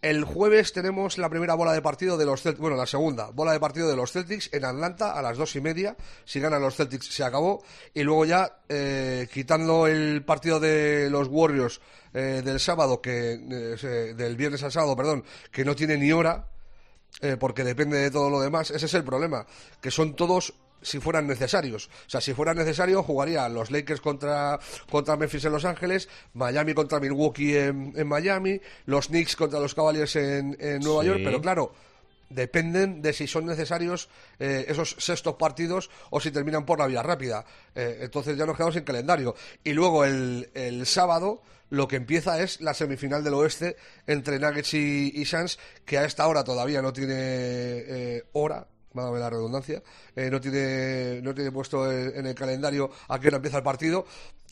[0.02, 3.52] El jueves tenemos la primera bola de partido de los Celtics, bueno, la segunda bola
[3.52, 5.98] de partido de los Celtics en Atlanta a las dos y media.
[6.24, 7.62] Si ganan los Celtics se acabó.
[7.94, 11.82] Y luego ya, eh, quitando el partido de los Warriors
[12.14, 16.48] eh, del sábado, que eh, del viernes al sábado, perdón, que no tiene ni hora,
[17.38, 18.72] porque depende de todo lo demás.
[18.72, 19.46] Ese es el problema,
[19.82, 21.90] que son todos si fueran necesarios.
[22.08, 26.74] O sea, si fuera necesario, jugaría los Lakers contra, contra Memphis en Los Ángeles, Miami
[26.74, 31.74] contra Milwaukee en, Miami, los Knicks contra los Cavaliers en, Nueva York, pero claro,
[32.30, 37.04] dependen de si son necesarios eh, esos sextos partidos o si terminan por la vía
[37.04, 37.46] rápida.
[37.76, 39.36] Eh, entonces ya nos quedamos sin calendario.
[39.64, 43.76] Y luego el, el, sábado lo que empieza es la semifinal del oeste
[44.08, 49.20] entre Nuggets y, y Suns, que a esta hora todavía no tiene eh, hora válgame
[49.20, 49.82] la redundancia,
[50.16, 53.64] eh, no tiene no tiene puesto en, en el calendario a qué hora empieza el
[53.64, 54.06] partido.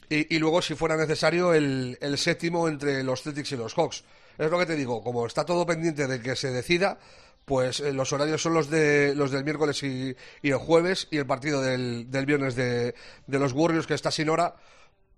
[0.10, 4.04] Y, y luego, si fuera necesario, el, el séptimo entre los Celtics y los Hawks.
[4.38, 6.98] Es lo que te digo, como está todo pendiente de que se decida,
[7.44, 11.18] pues eh, los horarios son los de los del miércoles y, y el jueves y
[11.18, 12.94] el partido del, del viernes de,
[13.26, 14.56] de los Warriors que está sin hora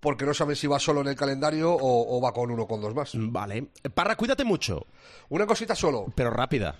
[0.00, 2.66] porque no saben si va solo en el calendario o, o va con uno o
[2.66, 3.10] con dos más.
[3.14, 3.66] Vale.
[3.94, 4.86] Parra, cuídate mucho,
[5.28, 6.06] Una cosita solo.
[6.16, 6.78] pero rápida.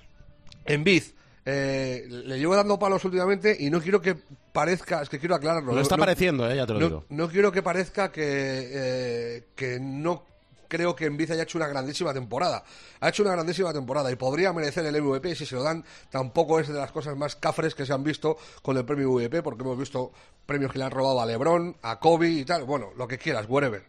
[0.64, 1.14] En Biz,
[1.52, 4.16] eh, le llevo dando palos últimamente y no quiero que
[4.52, 5.72] parezca, es que quiero aclararlo.
[5.72, 7.04] No está no, pareciendo, eh, ya te lo no, digo.
[7.08, 10.24] no quiero que parezca que, eh, que no
[10.68, 12.62] creo que en Biz haya hecho una grandísima temporada.
[13.00, 15.84] Ha hecho una grandísima temporada y podría merecer el MVP si se lo dan.
[16.08, 19.42] Tampoco es de las cosas más cafres que se han visto con el premio MVP,
[19.42, 20.12] porque hemos visto
[20.46, 22.62] premios que le han robado a LeBron, a Kobe y tal.
[22.62, 23.82] Bueno, lo que quieras, whatever.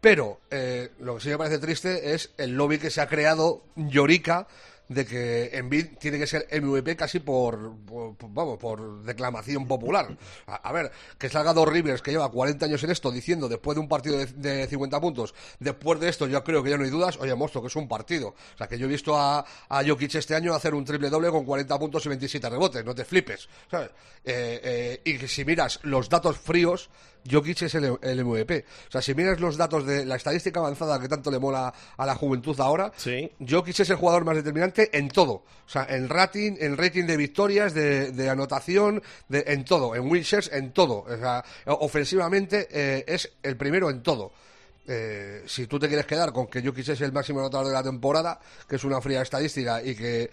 [0.00, 3.62] Pero eh, lo que sí me parece triste es el lobby que se ha creado
[3.76, 4.48] Llorica
[4.88, 10.16] de que Embiid tiene que ser MVP casi por, por- vamos por declamación popular.
[10.46, 13.80] A, ver, que salga dos Rivers que lleva 40 años en esto diciendo después de
[13.80, 16.90] un partido de, de 50 puntos, después de esto yo creo que ya no hay
[16.90, 18.28] dudas, oye, monstruo, que es un partido.
[18.54, 21.30] O sea, que yo he visto a, a Jokic este año hacer un triple doble
[21.30, 23.48] con 40 puntos y 27 rebotes, no te flipes.
[23.72, 23.88] Eh,
[24.24, 26.90] eh, y que si miras los datos fríos,
[27.30, 28.64] Jokic es el, el MVP.
[28.88, 32.06] O sea, si miras los datos de la estadística avanzada que tanto le mola a
[32.06, 33.30] la juventud ahora, Sí.
[33.46, 35.32] Jokic es el jugador más determinante en todo.
[35.32, 39.94] O sea, en rating, en rating de victorias, de, de anotación, de, en todo.
[39.94, 41.04] En win shares, en todo.
[41.08, 44.32] O sea, ofensivamente eh, es el primero en todo.
[44.88, 47.82] Eh, si tú te quieres quedar con que Jokic es el máximo anotador de la
[47.82, 50.30] temporada, que es una fría estadística y que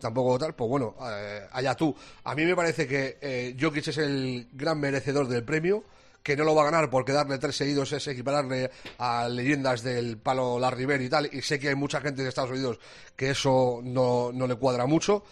[0.00, 1.94] tampoco tal, pues bueno, eh, allá tú.
[2.24, 5.82] A mí me parece que eh, Jokic es el gran merecedor del premio,
[6.26, 10.18] que no lo va a ganar porque darle tres seguidos es equipararle a leyendas del
[10.18, 12.80] palo Larry Bird y tal, y sé que hay mucha gente de Estados Unidos
[13.14, 15.22] que eso no, no le cuadra mucho.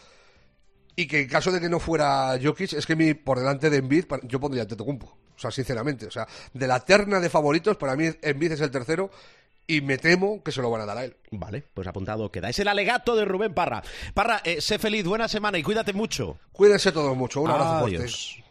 [0.94, 3.78] Y que en caso de que no fuera Jokic, es que mi, por delante de
[3.78, 5.06] Embiid, yo pondría a Tetocumpo.
[5.36, 6.06] O sea, sinceramente.
[6.06, 9.10] O sea, de la terna de favoritos, para mí Embiid es el tercero
[9.66, 11.16] y me temo que se lo van a dar a él.
[11.32, 12.50] Vale, pues apuntado queda.
[12.50, 13.82] Es el alegato de Rubén Parra.
[14.14, 16.38] Parra, eh, sé feliz, buena semana y cuídate mucho.
[16.52, 17.40] Cuídense todos mucho.
[17.40, 18.43] Un abrazo fuerte.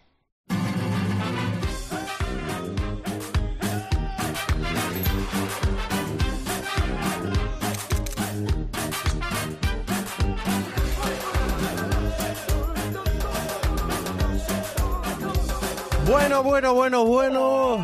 [16.13, 17.79] Bueno, bueno, bueno, bueno.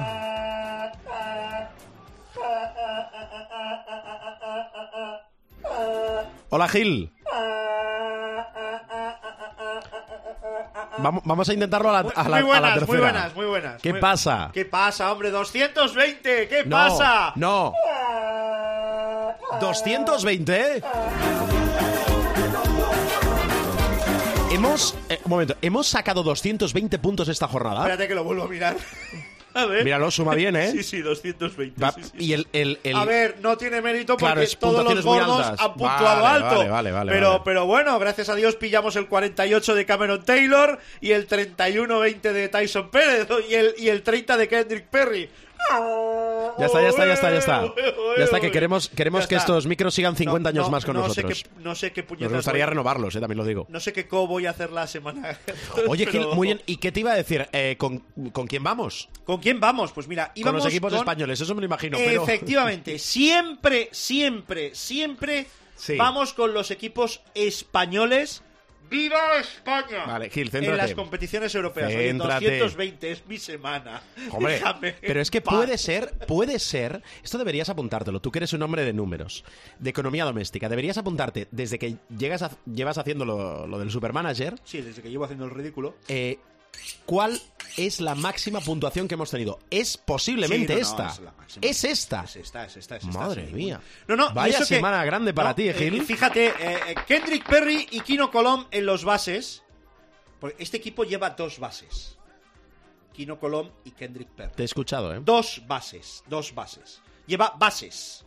[6.50, 7.12] Hola Gil.
[10.98, 12.88] Vamos, vamos a intentarlo a la, a la- muy a la buenas, tercera.
[12.88, 13.82] muy buenas, muy buenas.
[13.82, 14.50] ¿Qué Muy- pasa?
[14.54, 15.32] ¿Qué pasa, hombre?
[15.32, 16.22] ¡220!
[16.50, 17.32] ¿Qué No, pasa?
[17.36, 17.74] No.
[19.62, 20.82] 220.
[24.52, 27.82] Hemos, eh, un momento, hemos sacado 220 puntos esta jornada.
[27.82, 28.76] Espérate que lo vuelvo a mirar.
[29.54, 29.84] A ver.
[29.84, 30.72] Míralo, suma bien, ¿eh?
[30.72, 31.80] Sí, sí, 220.
[31.82, 34.58] Va- sí, sí, y el, el- el- A ver, no tiene mérito porque Claro, es
[34.58, 35.66] todos los puntuaciones muy gordos altas.
[35.66, 36.56] han puntuado Vale, alto.
[36.58, 37.42] vale, vale, vale, pero, vale.
[37.46, 42.50] pero bueno, gracias a Dios pillamos el 48 de Cameron Taylor y el 31-20 de
[42.50, 45.30] Tyson Pérez y el, y el 30 de Kendrick Perry.
[46.58, 47.74] Ya está, ya está, ya está, ya está.
[48.18, 51.08] Ya está, que queremos, queremos que estos micros sigan 50 No, años más con no
[51.08, 51.40] nosotros.
[51.40, 53.66] Sé no sé qué puñetas Nos gustaría voy- renovarlos, eh, también lo digo.
[53.70, 55.38] No sé qué co voy a hacer la semana.
[55.88, 56.62] Oye, Gil, pero- muy bien.
[56.66, 57.48] ¿Y qué te iba a decir?
[57.52, 58.00] Eh, ¿con,
[58.32, 59.10] con quién vamos?
[59.24, 59.92] ¿Con quién vamos?
[59.92, 61.98] Pues mira, Con íbamos los equipos con- españoles, eso me lo imagino.
[61.98, 62.24] Pero...
[62.24, 65.96] Efectivamente, siempre, siempre, siempre Sí.
[65.96, 68.44] vamos con los equipos españoles.
[68.90, 70.06] ¡Viva España!
[70.06, 70.78] Vale, Gil, En céntrate.
[70.78, 71.88] las competiciones europeas.
[71.90, 72.46] Oye, Céntrate.
[72.60, 74.02] 220 es mi semana.
[74.32, 75.56] Hombre, Déjame pero es que en paz.
[75.56, 79.44] puede ser, puede ser, esto deberías apuntártelo, tú que eres un hombre de números,
[79.80, 84.56] de economía doméstica, deberías apuntarte desde que llegas a- llevas haciendo lo, lo del supermanager,
[84.64, 85.96] Sí, desde que llevo haciendo el ridículo.
[86.08, 86.40] eh,
[87.06, 87.42] ¿cuál
[87.78, 89.60] es la máxima puntuación que hemos tenido?
[89.70, 91.10] Es posiblemente Sí, no, no, esta.
[91.14, 91.66] es la máxima.
[91.68, 92.24] es esta.
[92.24, 93.18] Es esta, es esta, es esta.
[93.20, 93.54] Madre sí.
[93.54, 93.82] mía.
[94.08, 96.04] No, no, Vaya que- semana grande para ti, eh, Gil.
[96.04, 96.54] fíjate, eh,
[96.90, 99.64] eh, Kendrick Perry y Kino Colom en los bases.
[100.40, 102.16] Porque este equipo lleva dos bases.
[103.14, 104.54] Kino Colom y Kendrick Perry.
[104.56, 105.20] Te he escuchado, ¿eh?
[105.22, 107.02] Dos bases, dos bases.
[107.28, 108.24] Lleva bases.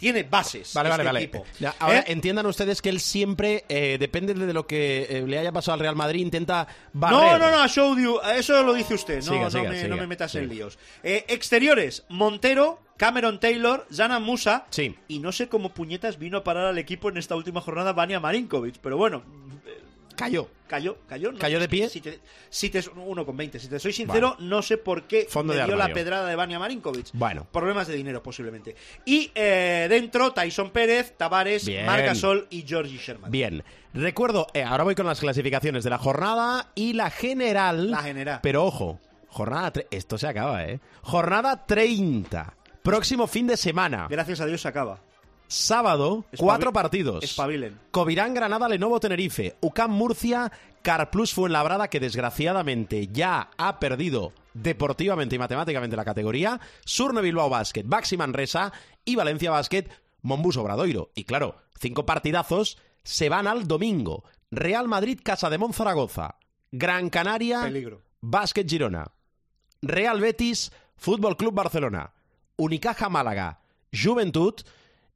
[0.00, 0.72] Tiene bases.
[0.74, 1.18] Vale, vale, este vale.
[1.24, 1.44] equipo.
[1.60, 2.04] Ya, ahora ¿Eh?
[2.08, 5.80] entiendan ustedes que él siempre, eh, depende de lo que eh, le haya pasado al
[5.80, 7.38] Real Madrid, intenta No, barrer.
[7.38, 8.18] no, no, showed you.
[8.36, 9.16] Eso lo dice usted.
[9.18, 10.78] No, Siga, no, siga, me, siga, no me metas en líos.
[11.02, 14.66] Exteriores: Montero, Cameron Taylor, Jana Musa.
[14.70, 14.96] Sí.
[15.06, 18.20] Y no sé cómo puñetas vino a parar al equipo en esta última jornada Vania
[18.20, 18.78] Marinkovic.
[18.78, 19.22] Pero bueno,
[20.20, 20.48] cayó.
[20.68, 21.32] Cayó, cayó.
[21.32, 21.88] no, ¿Cayó de pie?
[21.88, 23.58] Si te, si te, uno con 20.
[23.58, 26.36] Si te soy sincero, no sé por qué Fondo me de dio la pedrada de
[26.36, 27.08] Vania Marinkovic.
[27.12, 27.44] Bueno.
[27.50, 28.76] Problemas de dinero, posiblemente.
[29.04, 31.86] Y eh, dentro, Tyson Pérez, Tavares, Bien.
[31.86, 33.32] Marc Gasol y Georgie Sherman.
[33.32, 37.90] Bien, recuerdo, eh, ahora voy con las clasificaciones de la jornada y la general.
[37.90, 38.38] La general.
[38.40, 39.72] Pero ojo, jornada.
[39.72, 40.78] tre- Esto se acaba, ¿eh?
[41.02, 42.54] Jornada 30.
[42.82, 44.06] Próximo fin de semana.
[44.08, 45.00] Gracias a Dios se acaba.
[45.50, 47.24] Sábado, cuatro partidos.
[47.24, 47.76] espabilen.
[47.90, 49.56] Covirán, Granada, Lenovo, Tenerife.
[49.60, 50.52] UCAM, Murcia.
[50.80, 56.60] Carplus Fuenlabrada, que desgraciadamente ya ha perdido deportivamente y matemáticamente la categoría.
[56.84, 58.72] Surne Bilbao Basket, Baxi Manresa
[59.04, 59.88] y Valencia Basket,
[60.22, 61.10] Mombus Obradoiro.
[61.16, 64.22] Y claro, cinco partidazos se van al domingo.
[64.52, 66.36] Real Madrid, Casa de Monzaragoza.
[66.70, 68.02] Gran Canaria, Peligro.
[68.20, 69.10] Basket Girona.
[69.82, 72.12] Real Betis, Fútbol Club Barcelona,
[72.56, 73.60] Unicaja Málaga,
[73.92, 74.54] Juventud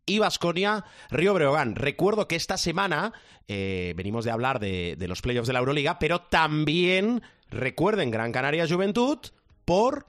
[0.06, 1.74] y Basconia Río Breogán.
[1.74, 3.12] Recuerdo que esta semana
[3.48, 8.32] eh, venimos de hablar de, de los playoffs de la Euroliga, pero también recuerden Gran
[8.32, 9.18] Canaria Juventud
[9.64, 10.06] por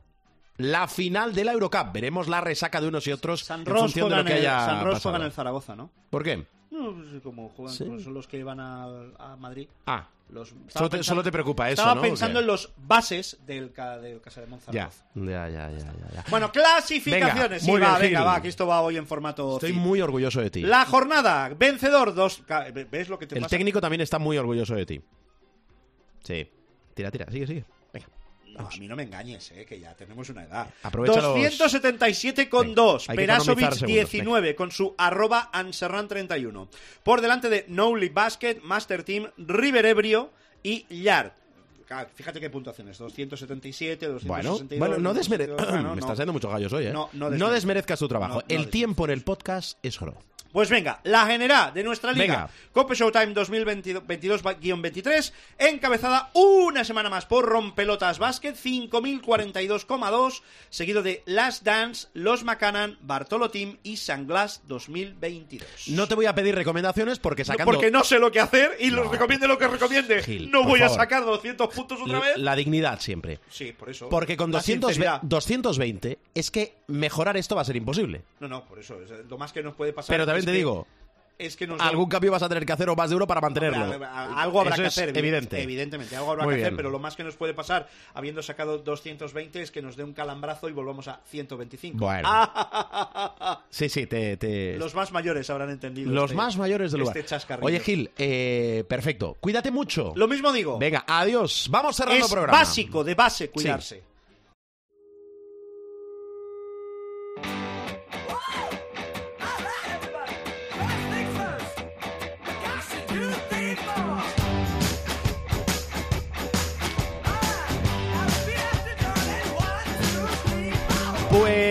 [0.58, 1.92] la final de la Eurocup.
[1.94, 4.34] Veremos la resaca de unos y otros San en función de juega lo en que
[4.34, 5.24] el, haya San pasado.
[5.24, 5.92] el Zaragoza, ¿no?
[6.10, 6.46] ¿Por qué?
[6.76, 7.84] No, sé cómo juegan, Sí.
[7.86, 8.86] pues son los que van a,
[9.18, 9.68] a Madrid.
[9.86, 12.02] Ah, Los, Solo te- solo te preocupa eso, Estaba ¿no?
[12.02, 15.06] pensando en los bases del, del Casa de Monzaragoza.
[15.14, 16.26] ya, ya, ya, ya.
[16.30, 17.64] Bueno, clasificaciones.
[17.66, 19.54] Venga, sí, va, bien, venga, va, que esto va hoy en formato.
[19.58, 19.80] Estoy zip.
[19.80, 20.62] muy orgulloso de ti.
[20.62, 22.42] La jornada, vencedor, dos.
[22.92, 23.56] ¿Ves lo que te El pasa?
[23.56, 25.02] técnico también está muy orgulloso de ti.
[26.24, 26.50] Sí.
[26.96, 27.66] Tira, tira, sigue, sigue.
[28.58, 30.68] No, a mí no me engañes, eh, que ya tenemos una edad.
[30.84, 33.10] Aprovecha los- 277 con Venga, 2.
[33.10, 36.68] hay que Perasovic economizar segundos, 19 con su arroba Anserran 31.
[37.04, 40.32] Por delante de Nowly Basket, Master Team, River Ebrio
[40.64, 41.32] y Yard.
[41.88, 44.68] Claro, Fíjate qué puntuaciones, 277, 262.
[44.80, 45.58] Bueno, bueno, no desmerezcas.
[45.58, 46.00] 262, bueno, Me no.
[46.00, 46.92] estás haciendo muchos gallos hoy, ¿eh?
[46.92, 47.54] No, no no desmerezcas.
[47.54, 48.34] desmerezcas tu trabajo.
[48.36, 50.16] No, no el tiempo en el podcast es oro.
[50.56, 52.50] Pues venga, la general de nuestra liga.
[52.72, 62.08] Cope Showtime 2022-23, encabezada una semana más por Rompelotas Basket, 5.042,2, seguido de Last Dance,
[62.14, 65.90] Los Macanan, Bartolo Team y Sanglass 2022.
[65.90, 68.78] No te voy a pedir recomendaciones porque No, sacando porque no sé lo que hacer
[68.80, 69.12] y los No.
[69.12, 70.24] recomiende lo que recomiende.
[70.24, 72.38] Gil, no voy a sacar 200 puntos otra vez.
[72.38, 73.42] la dignidad siempre.
[73.50, 74.08] Sí, por eso.
[74.08, 75.20] Porque con La 200 sinceridad.
[75.22, 78.22] 220 es que mejorar esto va a ser imposible.
[78.40, 78.96] No, no, por eso.
[79.02, 80.14] es lo más que nos puede pasar.
[80.14, 80.88] Pero también te que- digo,
[81.38, 83.42] Es que nos algún cambio vas a tener que hacer o más de uno para
[83.42, 83.84] mantenerlo.
[84.06, 85.62] Algo habrá Eso que es hacer, evidente.
[85.62, 88.78] Evidentemente, algo habrá Muy que hacer, pero lo más que nos puede pasar, habiendo sacado
[88.78, 91.98] 220, es que nos dé un calambrazo y volvamos a 125.
[91.98, 92.30] Bueno.
[93.70, 96.10] Sí, sí, te, te- Los más mayores habrán entendido.
[96.10, 97.18] los este- más mayores del lugar.
[97.18, 97.54] este.
[97.62, 99.36] Oye, Gil, eh, perfecto.
[99.42, 100.14] Cuídate mucho.
[100.16, 100.80] Lo mismo digo.
[100.80, 101.68] Venga, adiós.
[101.70, 102.58] Vamos cerrando el programa.
[102.60, 104.02] básico, de base, cuidarse.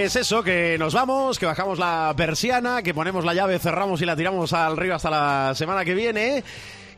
[0.05, 4.05] Pues eso, que nos vamos, que bajamos la persiana, que ponemos la llave, cerramos y
[4.05, 6.45] la tiramos al río hasta la semana que viene.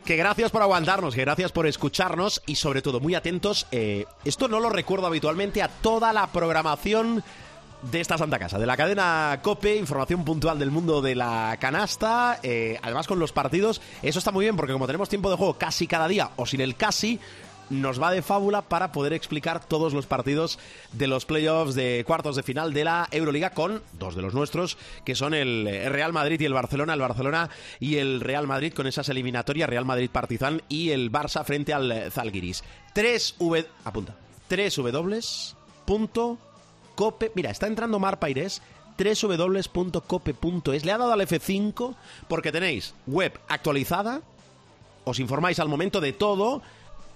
[0.04, 3.68] Que gracias por aguantarnos, que gracias por escucharnos y sobre todo muy atentos.
[3.70, 7.22] eh, esto no lo recuerdo habitualmente a toda la programación
[7.82, 12.40] de esta Santa Casa, de la cadena Cope, información puntual del mundo de la canasta,
[12.42, 13.80] eh, además con los partidos.
[14.02, 16.60] Eso está muy bien porque como tenemos tiempo de juego casi cada día o sin
[16.60, 17.20] el casi,
[17.70, 20.58] nos va de fábula para poder explicar todos los partidos
[20.92, 24.78] de los playoffs de cuartos de final de la Euroliga con dos de los nuestros,
[25.04, 27.50] que son el Real Madrid y el Barcelona, el Barcelona
[27.80, 32.10] y el Real Madrid con esas eliminatorias, Real Madrid Partizan y el Barça frente al
[32.10, 32.64] Zalgiris.
[32.92, 34.14] 3 V apunta.
[34.48, 35.20] 3 W
[35.84, 36.38] punto
[36.94, 37.32] cope.
[37.34, 38.62] Mira, está entrando Mar Paires
[38.98, 40.84] www.cope.es.
[40.84, 41.94] Le ha dado al F5
[42.28, 44.22] porque tenéis web actualizada,
[45.04, 46.62] os informáis al momento de todo,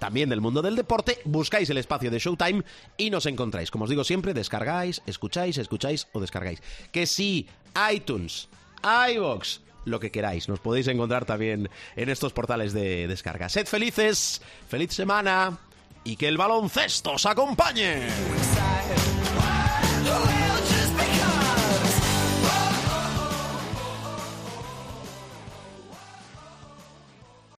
[0.00, 2.64] también del mundo del deporte, buscáis el espacio de Showtime
[2.96, 3.70] y nos encontráis.
[3.70, 6.60] Como os digo siempre, descargáis, escucháis, escucháis o descargáis.
[6.90, 7.46] Que sí,
[7.92, 8.48] iTunes,
[8.82, 13.48] iVoox, lo que queráis, nos podéis encontrar también en estos portales de descarga.
[13.48, 15.58] Sed felices, feliz semana
[16.02, 18.08] y que el baloncesto os acompañe.